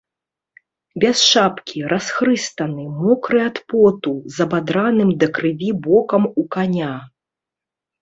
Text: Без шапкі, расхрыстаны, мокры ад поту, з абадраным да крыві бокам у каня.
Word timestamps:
Без 1.03 1.17
шапкі, 1.33 1.83
расхрыстаны, 1.93 2.87
мокры 3.03 3.39
ад 3.51 3.63
поту, 3.75 4.13
з 4.35 4.43
абадраным 4.49 5.09
да 5.23 5.33
крыві 5.39 5.71
бокам 5.89 6.23
у 6.41 6.51
каня. 6.61 6.95